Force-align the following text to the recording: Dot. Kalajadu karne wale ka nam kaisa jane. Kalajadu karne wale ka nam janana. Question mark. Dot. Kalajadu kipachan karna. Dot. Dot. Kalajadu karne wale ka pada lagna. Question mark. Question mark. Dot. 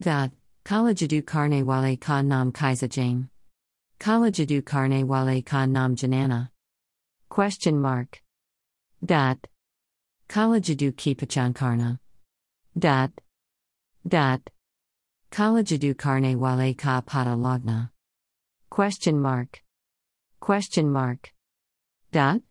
Dot. 0.00 0.30
Kalajadu 0.64 1.22
karne 1.22 1.64
wale 1.64 1.96
ka 1.98 2.20
nam 2.20 2.52
kaisa 2.52 2.88
jane. 2.88 3.28
Kalajadu 3.98 4.60
karne 4.62 5.04
wale 5.04 5.42
ka 5.42 5.64
nam 5.64 5.96
janana. 5.96 6.50
Question 7.30 7.80
mark. 7.80 8.20
Dot. 9.04 9.38
Kalajadu 10.28 10.92
kipachan 10.92 11.54
karna. 11.54 11.98
Dot. 12.78 13.10
Dot. 14.06 14.42
Kalajadu 15.30 15.94
karne 15.94 16.36
wale 16.36 16.76
ka 16.76 17.00
pada 17.00 17.34
lagna. 17.34 17.90
Question 18.68 19.20
mark. 19.20 19.62
Question 20.40 20.92
mark. 20.92 21.32
Dot. 22.12 22.42